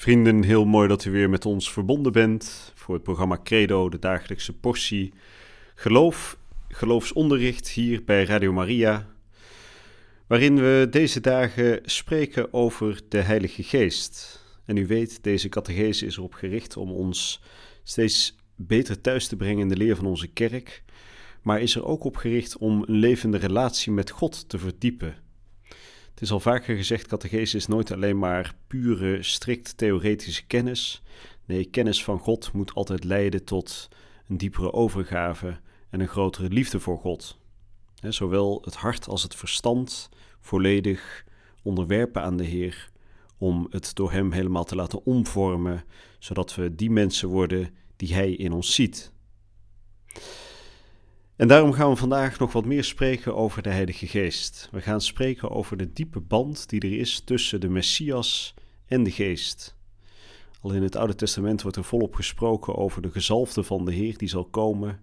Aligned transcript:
Vrienden, 0.00 0.42
heel 0.42 0.64
mooi 0.64 0.88
dat 0.88 1.04
u 1.04 1.10
weer 1.10 1.30
met 1.30 1.46
ons 1.46 1.72
verbonden 1.72 2.12
bent 2.12 2.72
voor 2.74 2.94
het 2.94 3.02
programma 3.02 3.40
Credo, 3.44 3.88
de 3.88 3.98
dagelijkse 3.98 4.52
portie 4.52 5.12
geloof, 5.74 6.38
geloofsonderricht 6.68 7.68
hier 7.68 8.04
bij 8.04 8.24
Radio 8.24 8.52
Maria, 8.52 9.06
waarin 10.26 10.56
we 10.56 10.86
deze 10.90 11.20
dagen 11.20 11.80
spreken 11.84 12.52
over 12.52 13.00
de 13.08 13.18
Heilige 13.18 13.62
Geest. 13.62 14.44
En 14.64 14.76
u 14.76 14.86
weet, 14.86 15.22
deze 15.22 15.48
catechese 15.48 16.06
is 16.06 16.16
erop 16.16 16.34
gericht 16.34 16.76
om 16.76 16.90
ons 16.90 17.42
steeds 17.82 18.36
beter 18.56 19.00
thuis 19.00 19.26
te 19.26 19.36
brengen 19.36 19.62
in 19.62 19.68
de 19.68 19.76
leer 19.76 19.96
van 19.96 20.06
onze 20.06 20.28
kerk, 20.28 20.82
maar 21.42 21.60
is 21.60 21.74
er 21.74 21.84
ook 21.84 22.04
op 22.04 22.16
gericht 22.16 22.58
om 22.58 22.84
een 22.86 22.96
levende 22.98 23.38
relatie 23.38 23.92
met 23.92 24.10
God 24.10 24.48
te 24.48 24.58
verdiepen. 24.58 25.14
Het 26.20 26.28
is 26.28 26.34
al 26.34 26.40
vaker 26.40 26.76
gezegd, 26.76 27.06
catechese 27.06 27.56
is 27.56 27.66
nooit 27.66 27.92
alleen 27.92 28.18
maar 28.18 28.54
pure, 28.66 29.22
strikt 29.22 29.76
theoretische 29.76 30.46
kennis. 30.46 31.02
Nee, 31.44 31.64
kennis 31.64 32.04
van 32.04 32.18
God 32.18 32.52
moet 32.52 32.74
altijd 32.74 33.04
leiden 33.04 33.44
tot 33.44 33.88
een 34.28 34.36
diepere 34.36 34.72
overgave 34.72 35.60
en 35.90 36.00
een 36.00 36.08
grotere 36.08 36.48
liefde 36.48 36.80
voor 36.80 36.98
God. 36.98 37.38
zowel 38.08 38.62
het 38.64 38.74
hart 38.74 39.08
als 39.08 39.22
het 39.22 39.34
verstand 39.34 40.08
volledig 40.40 41.24
onderwerpen 41.62 42.22
aan 42.22 42.36
de 42.36 42.44
Heer, 42.44 42.90
om 43.38 43.66
het 43.70 43.94
door 43.94 44.12
Hem 44.12 44.32
helemaal 44.32 44.64
te 44.64 44.76
laten 44.76 45.04
omvormen, 45.04 45.84
zodat 46.18 46.54
we 46.54 46.74
die 46.74 46.90
mensen 46.90 47.28
worden 47.28 47.74
die 47.96 48.14
Hij 48.14 48.32
in 48.32 48.52
ons 48.52 48.74
ziet. 48.74 49.12
En 51.40 51.48
daarom 51.48 51.72
gaan 51.72 51.90
we 51.90 51.96
vandaag 51.96 52.38
nog 52.38 52.52
wat 52.52 52.64
meer 52.64 52.84
spreken 52.84 53.36
over 53.36 53.62
de 53.62 53.68
Heilige 53.68 54.06
Geest. 54.06 54.68
We 54.70 54.80
gaan 54.80 55.00
spreken 55.00 55.50
over 55.50 55.76
de 55.76 55.92
diepe 55.92 56.20
band 56.20 56.68
die 56.68 56.80
er 56.80 56.98
is 56.98 57.20
tussen 57.24 57.60
de 57.60 57.68
Messias 57.68 58.54
en 58.86 59.02
de 59.02 59.10
Geest. 59.10 59.76
Al 60.60 60.72
in 60.72 60.82
het 60.82 60.96
Oude 60.96 61.14
Testament 61.14 61.62
wordt 61.62 61.76
er 61.76 61.84
volop 61.84 62.14
gesproken 62.14 62.76
over 62.76 63.02
de 63.02 63.10
gezalfde 63.10 63.62
van 63.62 63.84
de 63.84 63.92
Heer 63.92 64.18
die 64.18 64.28
zal 64.28 64.44
komen 64.44 65.00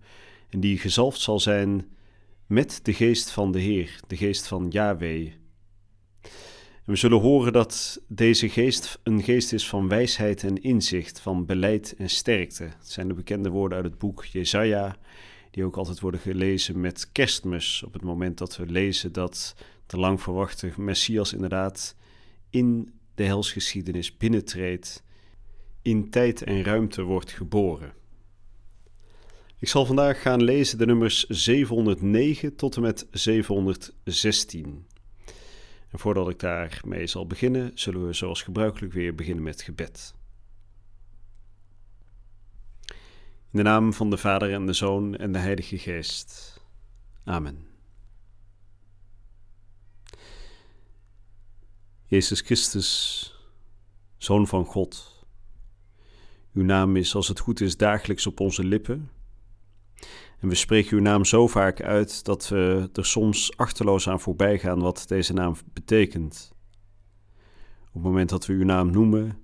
en 0.50 0.60
die 0.60 0.78
gezalfd 0.78 1.20
zal 1.20 1.40
zijn 1.40 1.88
met 2.46 2.80
de 2.84 2.94
geest 2.94 3.32
van 3.32 3.52
de 3.52 3.60
Heer, 3.60 4.00
de 4.08 4.18
geest 4.18 4.48
van 4.48 4.68
Yahweh. 4.70 5.32
We 6.84 6.96
zullen 6.96 7.20
horen 7.20 7.54
dat 7.54 8.02
deze 8.08 8.50
geest 8.50 9.00
een 9.04 9.24
geest 9.24 9.54
is 9.54 9.70
van 9.70 9.88
wijsheid 9.88 10.44
en 10.44 10.62
inzicht, 10.62 11.20
van 11.20 11.46
beleid 11.46 11.96
en 11.98 12.10
sterkte. 12.10 12.64
Het 12.64 12.92
zijn 12.92 13.08
de 13.08 13.14
bekende 13.14 13.50
woorden 13.50 13.78
uit 13.78 13.88
het 13.88 13.98
boek 13.98 14.26
Jesaja 14.26 14.98
die 15.58 15.66
ook 15.66 15.78
altijd 15.78 16.00
worden 16.00 16.20
gelezen 16.20 16.80
met 16.80 17.12
kerstmis. 17.12 17.84
Op 17.84 17.94
het 17.94 18.02
moment 18.02 18.38
dat 18.38 18.58
we 18.58 18.66
lezen 18.66 19.12
dat 19.12 19.56
de 19.86 19.98
lang 19.98 20.22
verwachte 20.22 20.72
Messias 20.78 21.34
inderdaad 21.34 21.96
in 22.50 22.94
de 23.16 23.24
helsgeschiedenis 23.24 24.18
binnentreedt, 24.18 25.04
in 25.82 26.10
tijd 26.10 26.44
en 26.44 26.64
ruimte 26.64 27.02
wordt 27.02 27.32
geboren. 27.32 27.94
Ik 29.60 29.68
zal 29.68 29.86
vandaag 29.86 30.22
gaan 30.22 30.44
lezen 30.44 30.78
de 30.78 30.86
nummers 30.86 31.24
709 31.24 32.56
tot 32.56 32.76
en 32.76 32.82
met 32.82 33.08
716. 33.12 34.86
En 35.90 36.00
voordat 36.00 36.30
ik 36.30 36.40
daarmee 36.40 37.08
zal 37.08 37.28
beginnen, 37.28 37.72
zullen 37.74 38.08
we 38.08 38.14
zoals 38.14 38.42
gebruikelijk 38.42 38.94
weer 38.94 39.16
beginnen 39.16 39.44
met 39.44 39.62
gebed. 39.62 40.14
In 43.58 43.64
de 43.64 43.70
naam 43.70 43.94
van 43.94 44.10
de 44.10 44.18
Vader 44.18 44.54
en 44.54 44.66
de 44.66 44.74
Zoon 44.74 45.16
en 45.16 45.32
de 45.32 45.40
Heilige 45.40 45.78
Geest. 45.78 46.62
Amen. 47.24 47.68
Jezus 52.06 52.42
Christus, 52.42 53.40
Zoon 54.18 54.48
van 54.48 54.66
God. 54.66 55.26
Uw 56.54 56.64
naam 56.64 56.96
is, 56.96 57.16
als 57.16 57.28
het 57.28 57.40
goed 57.40 57.62
is, 57.62 57.78
dagelijks 57.78 58.28
op 58.28 58.40
onze 58.40 58.64
lippen. 58.64 59.12
En 60.40 60.48
we 60.48 60.56
spreken 60.56 60.98
uw 60.98 61.04
naam 61.04 61.26
zo 61.26 61.48
vaak 61.48 61.82
uit 61.82 62.26
dat 62.26 62.48
we 62.48 62.90
er 62.94 63.06
soms 63.06 63.58
achterloos 63.58 64.10
aan 64.10 64.20
voorbij 64.20 64.60
gaan 64.60 64.80
wat 64.80 65.04
deze 65.08 65.34
naam 65.34 65.56
betekent. 65.74 66.54
Op 67.88 67.94
het 67.94 68.04
moment 68.04 68.30
dat 68.30 68.46
we 68.46 68.54
uw 68.54 68.66
naam 68.66 68.92
noemen, 68.92 69.40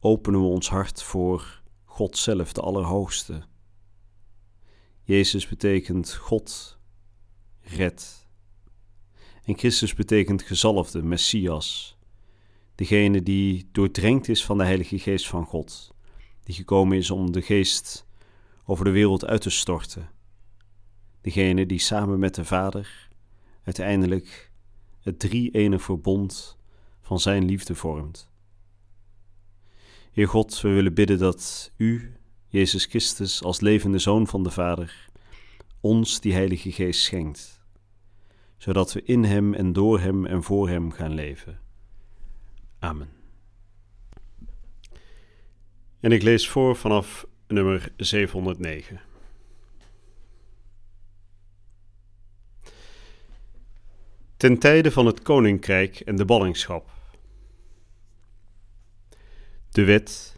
openen 0.00 0.40
we 0.40 0.46
ons 0.46 0.68
hart 0.68 1.02
voor 1.02 1.64
God 1.96 2.18
zelf, 2.18 2.52
de 2.52 2.60
Allerhoogste. 2.60 3.42
Jezus 5.02 5.48
betekent 5.48 6.14
God 6.14 6.78
red. 7.60 8.26
En 9.44 9.58
Christus 9.58 9.94
betekent 9.94 10.42
gezalfde, 10.42 11.02
Messias. 11.02 11.98
Degene 12.74 13.22
die 13.22 13.68
doordrenkt 13.72 14.28
is 14.28 14.44
van 14.44 14.58
de 14.58 14.64
Heilige 14.64 14.98
Geest 14.98 15.28
van 15.28 15.44
God. 15.44 15.94
Die 16.42 16.54
gekomen 16.54 16.96
is 16.96 17.10
om 17.10 17.32
de 17.32 17.42
Geest 17.42 18.06
over 18.64 18.84
de 18.84 18.90
wereld 18.90 19.24
uit 19.24 19.40
te 19.40 19.50
storten. 19.50 20.10
Degene 21.20 21.66
die 21.66 21.78
samen 21.78 22.18
met 22.18 22.34
de 22.34 22.44
Vader 22.44 23.08
uiteindelijk 23.62 24.52
het 25.00 25.18
drie-ene 25.18 25.78
verbond 25.78 26.58
van 27.00 27.20
Zijn 27.20 27.44
liefde 27.44 27.74
vormt. 27.74 28.30
Heer 30.16 30.28
God, 30.28 30.60
we 30.60 30.68
willen 30.68 30.94
bidden 30.94 31.18
dat 31.18 31.72
U, 31.76 32.12
Jezus 32.46 32.84
Christus, 32.84 33.42
als 33.42 33.60
levende 33.60 33.98
Zoon 33.98 34.26
van 34.26 34.42
de 34.42 34.50
Vader, 34.50 35.08
ons 35.80 36.20
die 36.20 36.32
Heilige 36.32 36.72
Geest 36.72 37.00
schenkt, 37.00 37.60
zodat 38.56 38.92
we 38.92 39.02
in 39.02 39.24
Hem 39.24 39.54
en 39.54 39.72
door 39.72 40.00
Hem 40.00 40.26
en 40.26 40.42
voor 40.42 40.68
Hem 40.68 40.90
gaan 40.90 41.14
leven. 41.14 41.60
Amen. 42.78 43.08
En 46.00 46.12
ik 46.12 46.22
lees 46.22 46.48
voor 46.48 46.76
vanaf 46.76 47.26
nummer 47.46 47.92
709. 47.96 49.00
Ten 54.36 54.58
tijde 54.58 54.90
van 54.90 55.06
het 55.06 55.22
koninkrijk 55.22 56.00
en 56.00 56.16
de 56.16 56.24
ballingschap 56.24 56.95
de 59.76 59.84
wet, 59.84 60.36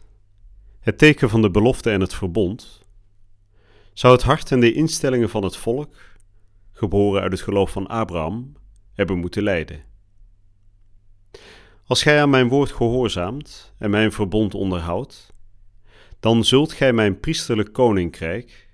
het 0.79 0.97
teken 0.97 1.29
van 1.29 1.41
de 1.41 1.51
belofte 1.51 1.91
en 1.91 2.01
het 2.01 2.13
verbond, 2.13 2.81
zou 3.93 4.13
het 4.13 4.23
hart 4.23 4.51
en 4.51 4.59
de 4.59 4.73
instellingen 4.73 5.29
van 5.29 5.43
het 5.43 5.55
volk, 5.55 5.95
geboren 6.71 7.21
uit 7.21 7.31
het 7.31 7.41
geloof 7.41 7.71
van 7.71 7.87
Abraham, 7.87 8.53
hebben 8.93 9.17
moeten 9.17 9.43
leiden. 9.43 9.83
Als 11.85 12.03
gij 12.03 12.21
aan 12.21 12.29
mijn 12.29 12.47
woord 12.47 12.71
gehoorzaamt 12.71 13.73
en 13.77 13.89
mijn 13.89 14.11
verbond 14.11 14.53
onderhoudt, 14.53 15.33
dan 16.19 16.43
zult 16.43 16.73
gij 16.73 16.93
mijn 16.93 17.19
priesterlijk 17.19 17.73
koninkrijk 17.73 18.69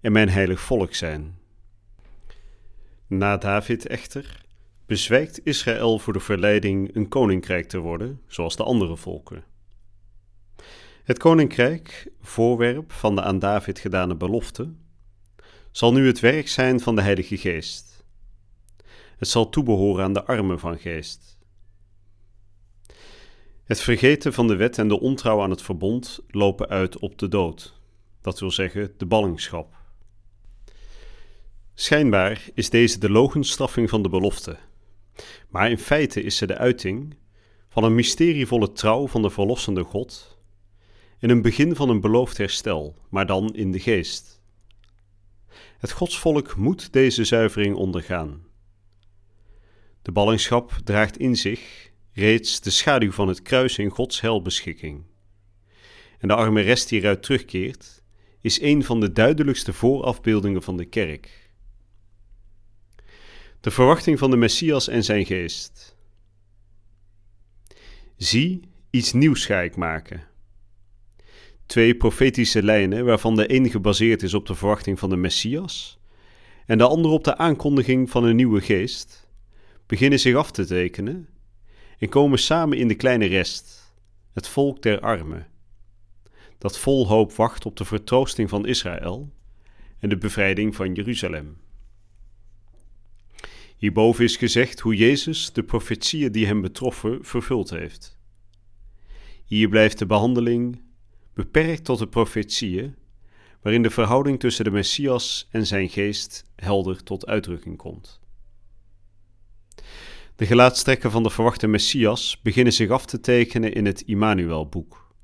en 0.00 0.12
mijn 0.12 0.28
heilig 0.28 0.60
volk 0.60 0.94
zijn. 0.94 1.38
Na 3.06 3.36
David 3.36 3.86
echter 3.86 4.44
bezwijkt 4.86 5.40
Israël 5.44 5.98
voor 5.98 6.12
de 6.12 6.20
verleiding 6.20 6.94
een 6.94 7.08
koninkrijk 7.08 7.68
te 7.68 7.78
worden, 7.78 8.20
zoals 8.26 8.56
de 8.56 8.64
andere 8.64 8.96
volken. 8.96 9.56
Het 11.04 11.18
koninkrijk, 11.18 12.10
voorwerp 12.20 12.92
van 12.92 13.14
de 13.14 13.22
aan 13.22 13.38
David 13.38 13.78
gedane 13.78 14.16
belofte, 14.16 14.72
zal 15.70 15.92
nu 15.92 16.06
het 16.06 16.20
werk 16.20 16.48
zijn 16.48 16.80
van 16.80 16.94
de 16.94 17.02
Heilige 17.02 17.36
Geest. 17.36 17.88
Het 19.18 19.28
zal 19.28 19.48
toebehoren 19.48 20.04
aan 20.04 20.12
de 20.12 20.24
armen 20.24 20.58
van 20.58 20.78
geest. 20.78 21.38
Het 23.64 23.80
vergeten 23.80 24.32
van 24.32 24.46
de 24.46 24.56
wet 24.56 24.78
en 24.78 24.88
de 24.88 25.00
ontrouw 25.00 25.42
aan 25.42 25.50
het 25.50 25.62
verbond 25.62 26.20
lopen 26.28 26.68
uit 26.68 26.98
op 26.98 27.18
de 27.18 27.28
dood, 27.28 27.80
dat 28.20 28.40
wil 28.40 28.50
zeggen 28.50 28.92
de 28.96 29.06
ballingschap. 29.06 29.76
Schijnbaar 31.74 32.48
is 32.54 32.70
deze 32.70 32.98
de 32.98 33.10
logenstraffing 33.10 33.90
van 33.90 34.02
de 34.02 34.08
belofte, 34.08 34.56
maar 35.48 35.70
in 35.70 35.78
feite 35.78 36.22
is 36.22 36.36
ze 36.36 36.46
de 36.46 36.56
uiting 36.56 37.16
van 37.68 37.84
een 37.84 37.94
mysterievolle 37.94 38.72
trouw 38.72 39.06
van 39.06 39.22
de 39.22 39.30
verlossende 39.30 39.82
God 39.82 40.37
in 41.20 41.30
een 41.30 41.42
begin 41.42 41.76
van 41.76 41.88
een 41.88 42.00
beloofd 42.00 42.36
herstel, 42.36 42.96
maar 43.08 43.26
dan 43.26 43.54
in 43.54 43.72
de 43.72 43.80
geest. 43.80 44.40
Het 45.78 45.92
godsvolk 45.92 46.56
moet 46.56 46.92
deze 46.92 47.24
zuivering 47.24 47.76
ondergaan. 47.76 48.46
De 50.02 50.12
ballingschap 50.12 50.72
draagt 50.84 51.18
in 51.18 51.36
zich 51.36 51.90
reeds 52.12 52.60
de 52.60 52.70
schaduw 52.70 53.12
van 53.12 53.28
het 53.28 53.42
kruis 53.42 53.78
in 53.78 53.90
Gods 53.90 54.20
helbeschikking. 54.20 55.04
en 56.18 56.28
de 56.28 56.34
arme 56.34 56.60
rest 56.60 56.88
die 56.88 57.00
eruit 57.00 57.22
terugkeert, 57.22 58.02
is 58.40 58.60
een 58.60 58.84
van 58.84 59.00
de 59.00 59.12
duidelijkste 59.12 59.72
voorafbeeldingen 59.72 60.62
van 60.62 60.76
de 60.76 60.84
kerk. 60.84 61.50
De 63.60 63.70
verwachting 63.70 64.18
van 64.18 64.30
de 64.30 64.36
Messias 64.36 64.88
en 64.88 65.04
zijn 65.04 65.26
geest. 65.26 65.96
Zie, 68.16 68.60
iets 68.90 69.12
nieuws 69.12 69.46
ga 69.46 69.60
ik 69.60 69.76
maken. 69.76 70.26
Twee 71.68 71.96
profetische 71.96 72.62
lijnen, 72.62 73.04
waarvan 73.04 73.36
de 73.36 73.54
een 73.54 73.70
gebaseerd 73.70 74.22
is 74.22 74.34
op 74.34 74.46
de 74.46 74.54
verwachting 74.54 74.98
van 74.98 75.10
de 75.10 75.16
Messias 75.16 75.98
en 76.66 76.78
de 76.78 76.84
andere 76.84 77.14
op 77.14 77.24
de 77.24 77.36
aankondiging 77.36 78.10
van 78.10 78.24
een 78.24 78.36
nieuwe 78.36 78.60
geest, 78.60 79.28
beginnen 79.86 80.20
zich 80.20 80.34
af 80.34 80.50
te 80.50 80.66
tekenen 80.66 81.28
en 81.98 82.08
komen 82.08 82.38
samen 82.38 82.78
in 82.78 82.88
de 82.88 82.94
kleine 82.94 83.26
rest, 83.26 83.92
het 84.32 84.48
volk 84.48 84.82
der 84.82 85.00
armen, 85.00 85.46
dat 86.58 86.78
vol 86.78 87.06
hoop 87.06 87.32
wacht 87.32 87.66
op 87.66 87.76
de 87.76 87.84
vertroosting 87.84 88.48
van 88.48 88.66
Israël 88.66 89.32
en 89.98 90.08
de 90.08 90.18
bevrijding 90.18 90.76
van 90.76 90.94
Jeruzalem. 90.94 91.56
Hierboven 93.76 94.24
is 94.24 94.36
gezegd 94.36 94.80
hoe 94.80 94.96
Jezus 94.96 95.52
de 95.52 95.62
profetieën 95.62 96.32
die 96.32 96.46
hem 96.46 96.60
betroffen 96.60 97.18
vervuld 97.24 97.70
heeft. 97.70 98.18
Hier 99.44 99.68
blijft 99.68 99.98
de 99.98 100.06
behandeling 100.06 100.86
beperkt 101.38 101.84
tot 101.84 101.98
de 101.98 102.08
profetieën, 102.08 102.96
waarin 103.62 103.82
de 103.82 103.90
verhouding 103.90 104.40
tussen 104.40 104.64
de 104.64 104.70
Messias 104.70 105.48
en 105.50 105.66
zijn 105.66 105.88
geest 105.88 106.44
helder 106.56 107.02
tot 107.02 107.26
uitdrukking 107.26 107.76
komt. 107.76 108.20
De 110.36 110.46
gelaatstrekken 110.46 111.10
van 111.10 111.22
de 111.22 111.30
verwachte 111.30 111.66
Messias 111.66 112.40
beginnen 112.42 112.72
zich 112.72 112.90
af 112.90 113.06
te 113.06 113.20
tekenen 113.20 113.72
in 113.72 113.86
het 113.86 114.00
Immanuel-boek. 114.00 115.14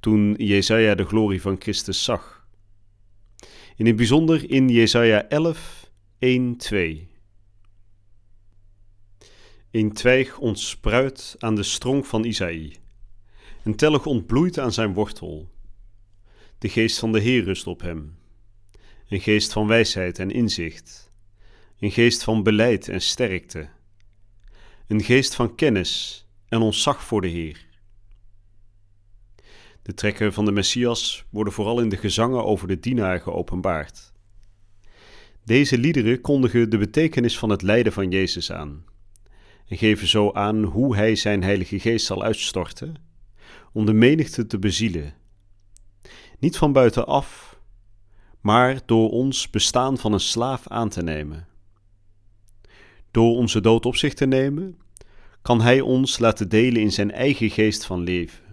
Toen 0.00 0.34
Jesaja 0.34 0.94
de 0.94 1.04
glorie 1.04 1.40
van 1.40 1.56
Christus 1.58 2.04
zag. 2.04 2.46
In 3.76 3.86
het 3.86 3.96
bijzonder 3.96 4.50
in 4.50 4.68
Jesaja 4.68 5.28
11, 5.28 5.90
1, 6.18 6.56
2. 6.56 7.08
Een 9.70 9.92
twijg 9.92 10.38
ontspruit 10.38 11.36
aan 11.38 11.54
de 11.54 11.62
strong 11.62 12.06
van 12.06 12.24
Isaïe. 12.24 12.81
Een 13.64 13.76
tellig 13.76 14.06
ontbloeit 14.06 14.58
aan 14.58 14.72
zijn 14.72 14.94
wortel. 14.94 15.50
De 16.58 16.68
geest 16.68 16.98
van 16.98 17.12
de 17.12 17.20
Heer 17.20 17.44
rust 17.44 17.66
op 17.66 17.80
hem. 17.80 18.18
Een 19.08 19.20
geest 19.20 19.52
van 19.52 19.66
wijsheid 19.66 20.18
en 20.18 20.30
inzicht. 20.30 21.10
Een 21.78 21.90
geest 21.90 22.24
van 22.24 22.42
beleid 22.42 22.88
en 22.88 23.00
sterkte. 23.00 23.68
Een 24.86 25.02
geest 25.02 25.34
van 25.34 25.54
kennis 25.54 26.26
en 26.48 26.60
ontzag 26.60 27.04
voor 27.04 27.20
de 27.20 27.28
Heer. 27.28 27.66
De 29.82 29.94
trekken 29.94 30.32
van 30.32 30.44
de 30.44 30.52
Messias 30.52 31.24
worden 31.30 31.52
vooral 31.52 31.80
in 31.80 31.88
de 31.88 31.96
gezangen 31.96 32.44
over 32.44 32.68
de 32.68 32.80
dienaar 32.80 33.20
geopenbaard. 33.20 34.12
Deze 35.44 35.78
liederen 35.78 36.20
kondigen 36.20 36.70
de 36.70 36.78
betekenis 36.78 37.38
van 37.38 37.50
het 37.50 37.62
lijden 37.62 37.92
van 37.92 38.10
Jezus 38.10 38.52
aan 38.52 38.84
en 39.68 39.76
geven 39.76 40.06
zo 40.06 40.32
aan 40.32 40.62
hoe 40.62 40.96
hij 40.96 41.14
zijn 41.14 41.42
Heilige 41.42 41.80
Geest 41.80 42.06
zal 42.06 42.22
uitstorten 42.22 43.10
om 43.72 43.86
de 43.86 43.92
menigte 43.92 44.46
te 44.46 44.58
bezielen. 44.58 45.14
Niet 46.38 46.56
van 46.56 46.72
buitenaf, 46.72 47.58
maar 48.40 48.80
door 48.86 49.10
ons 49.10 49.50
bestaan 49.50 49.98
van 49.98 50.12
een 50.12 50.20
slaaf 50.20 50.68
aan 50.68 50.88
te 50.88 51.02
nemen. 51.02 51.46
Door 53.10 53.36
onze 53.36 53.60
dood 53.60 53.86
op 53.86 53.96
zich 53.96 54.14
te 54.14 54.26
nemen, 54.26 54.78
kan 55.42 55.60
Hij 55.60 55.80
ons 55.80 56.18
laten 56.18 56.48
delen 56.48 56.80
in 56.80 56.92
zijn 56.92 57.10
eigen 57.10 57.50
geest 57.50 57.84
van 57.84 58.00
leven. 58.02 58.44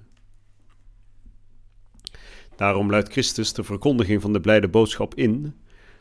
Daarom 2.55 2.89
luidt 2.89 3.11
Christus 3.11 3.53
de 3.53 3.63
verkondiging 3.63 4.21
van 4.21 4.33
de 4.33 4.41
blijde 4.41 4.67
boodschap 4.67 5.15
in 5.15 5.55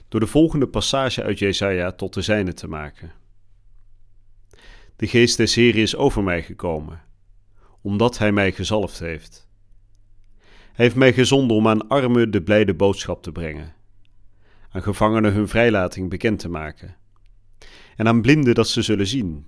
door 0.09 0.21
de 0.21 0.27
volgende 0.27 0.69
passage 0.69 1.23
uit 1.23 1.39
Jesaja 1.39 1.93
tot 1.93 2.15
de 2.15 2.23
zijne 2.23 2.55
te 2.55 2.69
maken. 2.69 3.13
De 4.97 5.07
geest 5.07 5.37
des 5.37 5.55
Heren 5.55 5.81
is 5.81 5.97
over 5.97 6.23
mij 6.23 6.43
gekomen, 6.43 7.03
omdat 7.81 8.19
Hij 8.19 8.33
mij 8.33 8.53
gezalfd 8.53 8.99
heeft. 8.99 9.49
Hij 10.79 10.85
heeft 10.85 10.99
mij 10.99 11.13
gezonden 11.13 11.57
om 11.57 11.69
aan 11.69 11.89
armen 11.89 12.31
de 12.31 12.43
blijde 12.43 12.75
boodschap 12.75 13.23
te 13.23 13.33
brengen, 13.33 13.75
aan 14.71 14.83
gevangenen 14.83 15.33
hun 15.33 15.49
vrijlating 15.49 16.11
bekend 16.11 16.39
te 16.39 16.49
maken, 16.49 16.97
en 17.97 18.09
aan 18.09 18.23
blinden 18.23 18.55
dat 18.55 18.69
ze 18.69 18.83
zullen 18.83 19.07
zien, 19.07 19.47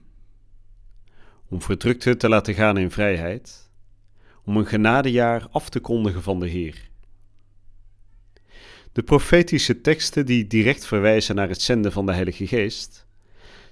om 1.49 1.63
verdrukten 1.63 2.19
te 2.19 2.29
laten 2.29 2.55
gaan 2.55 2.77
in 2.77 2.91
vrijheid, 2.91 3.71
om 4.45 4.57
een 4.57 4.67
genadejaar 4.67 5.47
af 5.51 5.69
te 5.69 5.81
kondigen 5.81 6.23
van 6.23 6.41
de 6.41 6.49
Heer. 6.49 6.91
De 8.93 9.03
profetische 9.03 9.81
teksten 9.81 10.27
die 10.27 10.47
direct 10.47 10.87
verwijzen 10.87 11.35
naar 11.35 11.49
het 11.49 11.63
zenden 11.63 11.93
van 11.93 12.07
de 12.07 12.13
Heilige 12.13 12.47
Geest, 12.47 13.07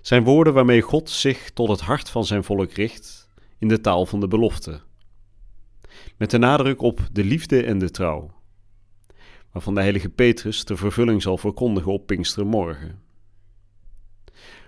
zijn 0.01 0.25
woorden 0.25 0.55
waarmee 0.55 0.81
God 0.81 1.11
zich 1.11 1.51
tot 1.51 1.69
het 1.69 1.81
hart 1.81 2.11
van 2.11 2.25
zijn 2.25 2.45
volk 2.45 2.73
richt 2.73 3.28
in 3.59 3.69
de 3.69 3.81
taal 3.81 4.07
van 4.07 4.21
de 4.21 4.29
belofte. 4.29 4.81
Met 6.17 6.31
de 6.31 6.39
nadruk 6.39 6.83
op 6.83 7.09
de 7.13 7.25
liefde 7.25 7.65
en 7.65 7.79
de 7.79 7.91
trouw, 7.91 8.31
waarvan 9.53 9.75
de 9.75 9.81
heilige 9.81 10.09
Petrus 10.09 10.65
de 10.65 10.77
vervulling 10.77 11.23
zal 11.23 11.39
verkondigen 11.39 11.93
op 11.93 12.07
Pinkstermorgen. 12.07 13.03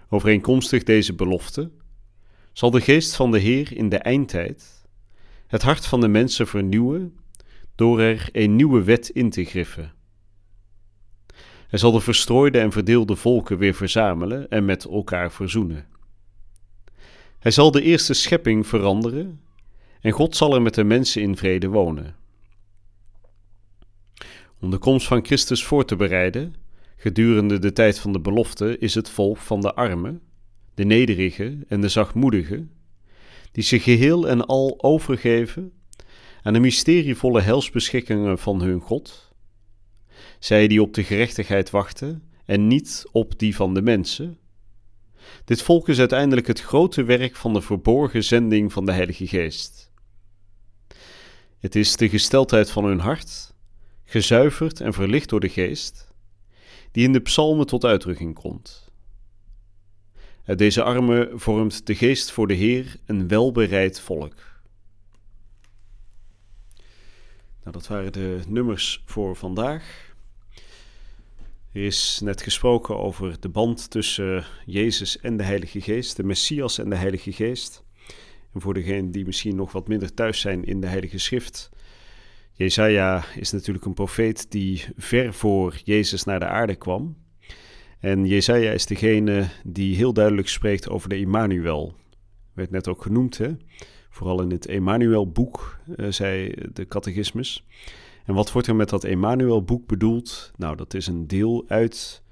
Overeenkomstig 0.08 0.82
deze 0.82 1.14
belofte 1.14 1.70
zal 2.52 2.70
de 2.70 2.80
geest 2.80 3.14
van 3.14 3.30
de 3.30 3.38
Heer 3.38 3.76
in 3.76 3.88
de 3.88 3.98
eindtijd 3.98 4.88
het 5.46 5.62
hart 5.62 5.86
van 5.86 6.00
de 6.00 6.08
mensen 6.08 6.46
vernieuwen 6.46 7.18
door 7.74 8.00
er 8.00 8.28
een 8.32 8.56
nieuwe 8.56 8.82
wet 8.82 9.08
in 9.08 9.30
te 9.30 9.44
griffen 9.44 9.92
hij 11.70 11.78
zal 11.78 11.92
de 11.92 12.00
verstrooide 12.00 12.58
en 12.58 12.72
verdeelde 12.72 13.16
volken 13.16 13.58
weer 13.58 13.74
verzamelen 13.74 14.48
en 14.48 14.64
met 14.64 14.84
elkaar 14.84 15.32
verzoenen. 15.32 15.86
Hij 17.40 17.50
zal 17.50 17.70
de 17.70 17.82
eerste 17.82 18.14
schepping 18.14 18.66
veranderen 18.66 19.40
en 20.00 20.12
God 20.12 20.36
zal 20.36 20.54
er 20.54 20.62
met 20.62 20.74
de 20.74 20.84
mensen 20.84 21.22
in 21.22 21.36
vrede 21.36 21.68
wonen. 21.68 22.16
Om 24.60 24.70
de 24.70 24.78
komst 24.78 25.06
van 25.06 25.24
Christus 25.24 25.64
voor 25.64 25.84
te 25.84 25.96
bereiden, 25.96 26.54
gedurende 26.96 27.58
de 27.58 27.72
tijd 27.72 27.98
van 27.98 28.12
de 28.12 28.20
belofte, 28.20 28.78
is 28.78 28.94
het 28.94 29.10
volk 29.10 29.36
van 29.36 29.60
de 29.60 29.74
armen, 29.74 30.20
de 30.74 30.84
nederigen 30.84 31.64
en 31.68 31.80
de 31.80 31.88
zachtmoedigen, 31.88 32.70
die 33.52 33.64
zich 33.64 33.82
geheel 33.82 34.28
en 34.28 34.46
al 34.46 34.82
overgeven 34.82 35.72
aan 36.42 36.52
de 36.52 36.60
mysterievolle 36.60 37.40
helsbeschikkingen 37.40 38.38
van 38.38 38.62
hun 38.62 38.80
God 38.80 39.30
zij 40.38 40.68
die 40.68 40.82
op 40.82 40.94
de 40.94 41.04
gerechtigheid 41.04 41.70
wachten 41.70 42.22
en 42.44 42.66
niet 42.66 43.04
op 43.12 43.38
die 43.38 43.56
van 43.56 43.74
de 43.74 43.82
mensen. 43.82 44.38
Dit 45.44 45.62
volk 45.62 45.88
is 45.88 45.98
uiteindelijk 45.98 46.46
het 46.46 46.60
grote 46.60 47.02
werk 47.02 47.36
van 47.36 47.52
de 47.52 47.60
verborgen 47.60 48.24
zending 48.24 48.72
van 48.72 48.86
de 48.86 48.92
Heilige 48.92 49.26
Geest. 49.26 49.90
Het 51.58 51.74
is 51.74 51.96
de 51.96 52.08
gesteldheid 52.08 52.70
van 52.70 52.84
hun 52.84 53.00
hart, 53.00 53.54
gezuiverd 54.04 54.80
en 54.80 54.92
verlicht 54.92 55.28
door 55.28 55.40
de 55.40 55.48
Geest, 55.48 56.12
die 56.92 57.04
in 57.04 57.12
de 57.12 57.20
psalmen 57.20 57.66
tot 57.66 57.84
uitdrukking 57.84 58.34
komt. 58.34 58.92
Uit 60.44 60.58
deze 60.58 60.82
armen 60.82 61.40
vormt 61.40 61.86
de 61.86 61.94
Geest 61.94 62.30
voor 62.30 62.46
de 62.46 62.54
Heer 62.54 62.96
een 63.06 63.28
welbereid 63.28 64.00
volk. 64.00 64.34
Nou, 67.60 67.72
dat 67.72 67.86
waren 67.86 68.12
de 68.12 68.40
nummers 68.48 69.02
voor 69.06 69.36
vandaag. 69.36 70.09
Er 71.72 71.84
is 71.84 72.20
net 72.22 72.42
gesproken 72.42 72.98
over 72.98 73.40
de 73.40 73.48
band 73.48 73.90
tussen 73.90 74.44
Jezus 74.66 75.18
en 75.18 75.36
de 75.36 75.42
Heilige 75.42 75.80
Geest, 75.80 76.16
de 76.16 76.24
Messias 76.24 76.78
en 76.78 76.90
de 76.90 76.96
Heilige 76.96 77.32
Geest. 77.32 77.84
En 78.52 78.60
voor 78.60 78.74
degenen 78.74 79.10
die 79.10 79.24
misschien 79.24 79.56
nog 79.56 79.72
wat 79.72 79.88
minder 79.88 80.14
thuis 80.14 80.40
zijn 80.40 80.64
in 80.64 80.80
de 80.80 80.86
Heilige 80.86 81.18
Schrift, 81.18 81.70
Jesaja 82.60 83.24
is 83.36 83.50
natuurlijk 83.50 83.84
een 83.84 83.94
profeet 83.94 84.50
die 84.50 84.84
ver 84.96 85.34
voor 85.34 85.80
Jezus 85.84 86.24
naar 86.24 86.38
de 86.38 86.46
aarde 86.46 86.74
kwam. 86.74 87.16
En 88.00 88.26
Jesaja 88.26 88.70
is 88.70 88.86
degene 88.86 89.48
die 89.64 89.96
heel 89.96 90.12
duidelijk 90.12 90.48
spreekt 90.48 90.88
over 90.88 91.08
de 91.08 91.14
Emmanuel. 91.14 91.94
Werd 92.54 92.70
net 92.70 92.88
ook 92.88 93.02
genoemd, 93.02 93.38
hè? 93.38 93.56
vooral 94.10 94.42
in 94.42 94.50
het 94.50 94.66
Emmanuel-boek, 94.66 95.78
uh, 95.96 96.10
zei 96.10 96.54
de 96.72 96.86
catechismus. 96.86 97.66
En 98.30 98.36
wat 98.36 98.52
wordt 98.52 98.68
er 98.68 98.76
met 98.76 98.88
dat 98.88 99.04
Emmanuel-boek 99.04 99.86
bedoeld? 99.86 100.52
Nou, 100.56 100.76
dat 100.76 100.94
is 100.94 101.06
een 101.06 101.26
deel 101.26 101.64
uit 101.68 102.22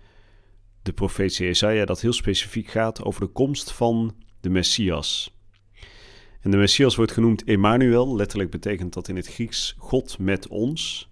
de 0.82 0.92
profetie 0.92 1.46
Jesaja 1.46 1.84
dat 1.84 2.00
heel 2.00 2.12
specifiek 2.12 2.68
gaat 2.68 3.02
over 3.02 3.20
de 3.20 3.26
komst 3.26 3.72
van 3.72 4.14
de 4.40 4.48
Messias. 4.48 5.36
En 6.40 6.50
de 6.50 6.56
Messias 6.56 6.96
wordt 6.96 7.12
genoemd 7.12 7.44
Emmanuel, 7.44 8.16
letterlijk 8.16 8.50
betekent 8.50 8.92
dat 8.92 9.08
in 9.08 9.16
het 9.16 9.26
Grieks 9.26 9.74
God 9.78 10.18
met 10.18 10.48
ons. 10.48 11.10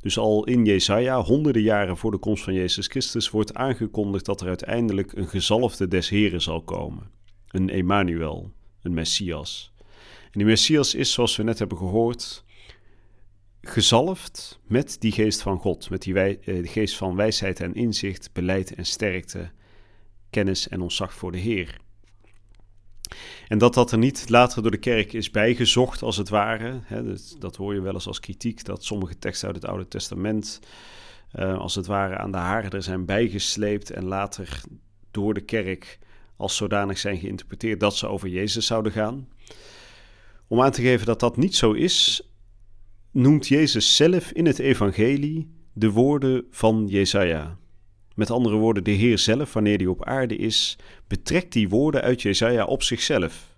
Dus 0.00 0.18
al 0.18 0.44
in 0.44 0.64
Jesaja, 0.64 1.22
honderden 1.22 1.62
jaren 1.62 1.96
voor 1.96 2.10
de 2.10 2.18
komst 2.18 2.44
van 2.44 2.54
Jezus 2.54 2.86
Christus, 2.86 3.30
wordt 3.30 3.54
aangekondigd 3.54 4.24
dat 4.24 4.40
er 4.40 4.48
uiteindelijk 4.48 5.12
een 5.12 5.28
gezalfde 5.28 5.88
des 5.88 6.08
Heren 6.08 6.42
zal 6.42 6.62
komen. 6.62 7.10
Een 7.48 7.70
Emmanuel, 7.70 8.52
een 8.82 8.94
Messias. 8.94 9.72
En 10.24 10.40
die 10.40 10.44
Messias 10.44 10.94
is, 10.94 11.12
zoals 11.12 11.36
we 11.36 11.42
net 11.42 11.58
hebben 11.58 11.78
gehoord, 11.78 12.43
gezalfd 13.68 14.60
met 14.66 14.96
die 15.00 15.12
geest 15.12 15.42
van 15.42 15.58
God, 15.58 15.90
met 15.90 16.02
die 16.02 16.14
wij, 16.14 16.38
eh, 16.44 16.62
de 16.62 16.68
geest 16.68 16.96
van 16.96 17.16
wijsheid 17.16 17.60
en 17.60 17.74
inzicht, 17.74 18.32
beleid 18.32 18.74
en 18.74 18.86
sterkte, 18.86 19.50
kennis 20.30 20.68
en 20.68 20.80
ontzag 20.80 21.14
voor 21.14 21.32
de 21.32 21.38
Heer. 21.38 21.82
En 23.48 23.58
dat 23.58 23.74
dat 23.74 23.92
er 23.92 23.98
niet 23.98 24.28
later 24.28 24.62
door 24.62 24.70
de 24.70 24.76
kerk 24.76 25.12
is 25.12 25.30
bijgezocht, 25.30 26.02
als 26.02 26.16
het 26.16 26.28
ware. 26.28 26.80
Hè, 26.84 27.02
dat, 27.38 27.56
hoor 27.56 27.74
je 27.74 27.80
wel 27.80 27.92
eens 27.92 28.06
als 28.06 28.20
kritiek, 28.20 28.64
dat 28.64 28.84
sommige 28.84 29.18
teksten 29.18 29.46
uit 29.46 29.56
het 29.56 29.66
Oude 29.66 29.88
Testament, 29.88 30.60
uh, 31.34 31.58
als 31.58 31.74
het 31.74 31.86
ware, 31.86 32.16
aan 32.16 32.32
de 32.32 32.38
haren 32.38 32.70
er 32.70 32.82
zijn 32.82 33.04
bijgesleept 33.04 33.90
en 33.90 34.04
later 34.04 34.60
door 35.10 35.34
de 35.34 35.40
kerk 35.40 35.98
als 36.36 36.56
zodanig 36.56 36.98
zijn 36.98 37.18
geïnterpreteerd 37.18 37.80
dat 37.80 37.96
ze 37.96 38.06
over 38.06 38.28
Jezus 38.28 38.66
zouden 38.66 38.92
gaan. 38.92 39.28
Om 40.46 40.62
aan 40.62 40.70
te 40.70 40.82
geven 40.82 41.06
dat 41.06 41.20
dat 41.20 41.36
niet 41.36 41.56
zo 41.56 41.72
is, 41.72 42.28
noemt 43.14 43.48
Jezus 43.48 43.96
zelf 43.96 44.30
in 44.32 44.46
het 44.46 44.58
evangelie 44.58 45.50
de 45.72 45.90
woorden 45.90 46.46
van 46.50 46.86
Jesaja. 46.88 47.58
Met 48.14 48.30
andere 48.30 48.56
woorden, 48.56 48.84
de 48.84 48.90
Heer 48.90 49.18
zelf, 49.18 49.52
wanneer 49.52 49.76
hij 49.76 49.86
op 49.86 50.04
aarde 50.04 50.36
is, 50.36 50.78
betrekt 51.06 51.52
die 51.52 51.68
woorden 51.68 52.02
uit 52.02 52.22
Jesaja 52.22 52.64
op 52.64 52.82
zichzelf. 52.82 53.56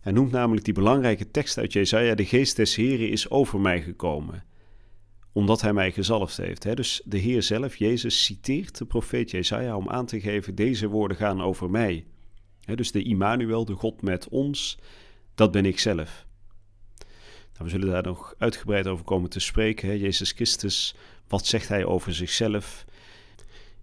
Hij 0.00 0.12
noemt 0.12 0.30
namelijk 0.30 0.64
die 0.64 0.74
belangrijke 0.74 1.30
tekst 1.30 1.58
uit 1.58 1.72
Jesaja, 1.72 2.14
de 2.14 2.24
geest 2.24 2.56
des 2.56 2.74
Heren 2.74 3.10
is 3.10 3.30
over 3.30 3.60
mij 3.60 3.82
gekomen, 3.82 4.44
omdat 5.32 5.60
hij 5.60 5.72
mij 5.72 5.92
gezalfd 5.92 6.36
heeft. 6.36 6.76
Dus 6.76 7.02
de 7.04 7.18
Heer 7.18 7.42
zelf, 7.42 7.76
Jezus, 7.76 8.24
citeert 8.24 8.78
de 8.78 8.84
profeet 8.84 9.30
Jesaja 9.30 9.76
om 9.76 9.88
aan 9.88 10.06
te 10.06 10.20
geven, 10.20 10.54
deze 10.54 10.88
woorden 10.88 11.16
gaan 11.16 11.42
over 11.42 11.70
mij. 11.70 12.06
Dus 12.74 12.92
de 12.92 13.02
Immanuel, 13.02 13.64
de 13.64 13.74
God 13.74 14.02
met 14.02 14.28
ons, 14.28 14.78
dat 15.34 15.50
ben 15.50 15.66
ik 15.66 15.78
zelf. 15.78 16.26
Nou, 17.58 17.70
we 17.70 17.78
zullen 17.78 17.92
daar 17.94 18.02
nog 18.02 18.34
uitgebreid 18.38 18.86
over 18.86 19.04
komen 19.04 19.30
te 19.30 19.40
spreken. 19.40 19.98
Jezus 19.98 20.32
Christus, 20.32 20.94
wat 21.28 21.46
zegt 21.46 21.68
hij 21.68 21.84
over 21.84 22.14
zichzelf? 22.14 22.84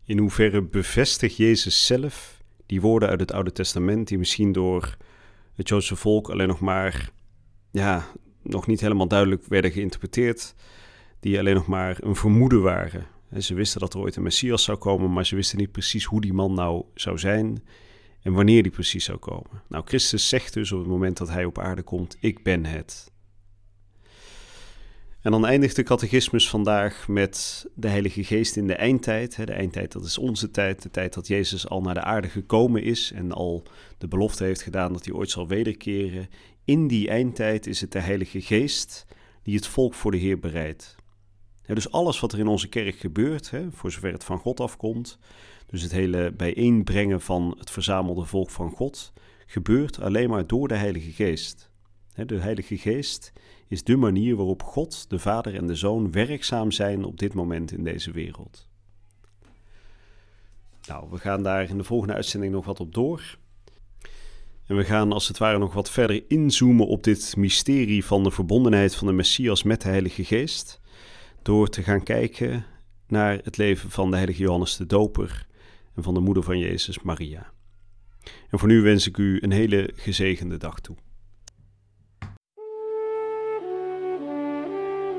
In 0.04 0.18
hoeverre 0.18 0.62
bevestigt 0.62 1.36
Jezus 1.36 1.86
zelf 1.86 2.42
die 2.66 2.82
woorden 2.82 3.10
uit 3.10 3.20
het 3.20 3.32
Oude 3.32 3.52
Testament, 3.52 4.08
die 4.08 4.18
misschien 4.18 4.52
door 4.52 4.98
het 5.56 5.70
Joodse 5.70 5.96
volk 5.96 6.30
alleen 6.30 6.48
nog 6.48 6.60
maar, 6.60 7.10
ja, 7.72 8.08
nog 8.42 8.68
niet 8.68 8.82
helemaal 8.82 9.08
duidelijk 9.08 9.46
werden 9.46 9.72
geïnterpreteerd, 9.72 10.56
die 11.20 11.40
alleen 11.40 11.56
nog 11.56 11.68
maar 11.68 11.98
een 12.00 12.16
vermoeden 12.16 12.62
waren. 12.62 13.08
En 13.30 13.44
ze 13.44 13.54
wisten 13.54 13.80
dat 13.80 13.94
er 13.94 14.00
ooit 14.00 14.16
een 14.16 14.24
Messias 14.24 14.64
zou 14.64 14.78
komen, 14.78 15.14
maar 15.14 15.26
ze 15.26 15.36
wisten 15.36 15.58
niet 15.58 15.72
precies 15.72 16.06
hoe 16.06 16.22
die 16.22 16.34
man 16.34 16.54
nou 16.54 16.86
zou 16.94 17.18
zijn 17.18 17.64
en 18.22 18.34
wanneer 18.34 18.64
die 18.64 18.72
precies 18.72 19.06
zou 19.06 19.18
komen. 19.18 19.62
Nou, 19.68 19.84
Christus 19.88 20.30
zegt 20.30 20.54
dus 20.54 20.72
op 20.72 20.80
het 20.80 20.88
moment 20.88 21.18
dat 21.18 21.30
hij 21.30 21.46
op 21.46 21.60
aarde 21.60 21.84
komt: 21.84 22.18
Ik 22.20 22.44
ben 22.44 22.66
het. 22.66 23.14
En 25.26 25.32
dan 25.32 25.46
eindigt 25.46 25.76
de 25.76 25.84
catechismus 25.84 26.50
vandaag 26.50 27.08
met 27.08 27.66
de 27.76 27.88
Heilige 27.88 28.24
Geest 28.24 28.56
in 28.56 28.68
de 28.68 28.76
eindtijd. 28.76 29.36
De 29.36 29.54
eindtijd, 29.54 29.92
dat 29.92 30.06
is 30.06 30.18
onze 30.18 30.52
tijd, 30.52 30.82
de 30.82 30.92
tijd 30.92 31.14
dat 31.14 31.28
Jezus 31.28 31.68
al 31.68 31.82
naar 31.82 31.94
de 31.94 32.04
aarde 32.04 32.30
gekomen 32.30 32.84
is 32.84 33.12
en 33.12 33.32
al 33.32 33.64
de 33.98 34.08
belofte 34.08 34.44
heeft 34.44 34.62
gedaan 34.62 34.94
dat 34.94 35.06
hij 35.06 35.14
ooit 35.14 35.30
zal 35.30 35.48
wederkeren. 35.48 36.30
In 36.66 36.88
die 36.88 37.10
eindtijd 37.10 37.68
is 37.68 37.82
het 37.82 37.92
de 37.92 38.00
Heilige 38.00 38.42
Geest 38.42 39.06
die 39.44 39.56
het 39.56 39.68
volk 39.68 39.94
voor 39.94 40.12
de 40.12 40.18
Heer 40.18 40.40
bereidt. 40.40 40.96
dus 41.66 41.92
alles 41.92 42.20
wat 42.20 42.34
er 42.34 42.40
in 42.40 42.48
onze 42.48 42.70
kerk 42.70 42.96
gebeurt, 42.96 43.52
voor 43.72 43.92
zover 43.92 44.12
het 44.12 44.24
van 44.24 44.40
God 44.40 44.60
afkomt, 44.60 45.20
dus 45.68 45.82
het 45.82 45.92
hele 45.92 46.32
bijeenbrengen 46.32 47.22
van 47.22 47.56
het 47.60 47.72
verzamelde 47.72 48.26
volk 48.26 48.50
van 48.50 48.72
God, 48.72 49.14
gebeurt 49.46 50.00
alleen 50.00 50.30
maar 50.30 50.48
door 50.48 50.68
de 50.68 50.76
Heilige 50.76 51.12
Geest. 51.12 51.74
De 52.16 52.40
Heilige 52.40 52.78
Geest 52.78 53.34
is 53.68 53.84
de 53.84 53.96
manier 53.96 54.36
waarop 54.36 54.64
God, 54.64 55.10
de 55.10 55.20
Vader 55.20 55.56
en 55.56 55.68
de 55.68 55.76
Zoon 55.76 56.12
werkzaam 56.12 56.72
zijn 56.72 57.04
op 57.04 57.20
dit 57.20 57.34
moment 57.34 57.72
in 57.72 57.84
deze 57.84 58.12
wereld. 58.12 58.68
Nou, 60.88 61.10
we 61.12 61.18
gaan 61.18 61.44
daar 61.44 61.70
in 61.70 61.78
de 61.78 61.84
volgende 61.84 62.14
uitzending 62.14 62.54
nog 62.54 62.66
wat 62.66 62.80
op 62.80 62.94
door. 62.94 63.38
En 64.66 64.76
we 64.76 64.84
gaan 64.84 65.12
als 65.12 65.28
het 65.28 65.38
ware 65.38 65.58
nog 65.58 65.74
wat 65.74 65.92
verder 65.92 66.24
inzoomen 66.28 66.88
op 66.88 67.04
dit 67.04 67.36
mysterie 67.38 68.06
van 68.06 68.24
de 68.24 68.32
verbondenheid 68.32 68.96
van 68.96 69.08
de 69.08 69.14
Messias 69.14 69.64
met 69.64 69.82
de 69.82 69.88
Heilige 69.88 70.24
Geest. 70.24 70.82
Door 71.42 71.70
te 71.70 71.84
gaan 71.84 72.04
kijken 72.04 72.66
naar 73.08 73.40
het 73.44 73.58
leven 73.58 73.90
van 73.90 74.10
de 74.10 74.16
heilige 74.16 74.42
Johannes 74.42 74.78
de 74.78 74.86
Doper 74.86 75.48
en 75.96 76.04
van 76.04 76.14
de 76.14 76.20
moeder 76.20 76.44
van 76.44 76.60
Jezus, 76.60 77.02
Maria. 77.02 77.54
En 78.50 78.60
voor 78.60 78.68
nu 78.68 78.82
wens 78.82 79.08
ik 79.08 79.18
u 79.18 79.38
een 79.42 79.52
hele 79.52 79.92
gezegende 79.96 80.58
dag 80.58 80.80
toe. 80.80 80.96